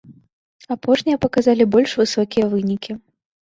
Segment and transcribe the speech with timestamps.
[0.75, 2.91] Апошнія паказалі больш высокія вынікі.